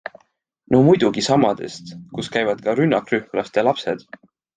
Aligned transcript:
No 0.75 0.77
muidugi 0.85 1.23
samadest, 1.27 1.91
kus 2.15 2.29
käivad 2.37 2.63
ka 2.69 2.75
rünnakrühmlaste 2.79 3.65
lapsed. 3.69 4.09